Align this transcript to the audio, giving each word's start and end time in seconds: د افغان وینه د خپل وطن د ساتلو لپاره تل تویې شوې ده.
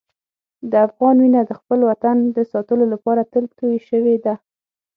د 0.71 0.73
افغان 0.87 1.15
وینه 1.21 1.41
د 1.45 1.51
خپل 1.59 1.79
وطن 1.89 2.17
د 2.35 2.37
ساتلو 2.51 2.85
لپاره 2.93 3.29
تل 3.33 3.45
تویې 3.57 3.79
شوې 3.89 4.15
ده. 4.25 4.35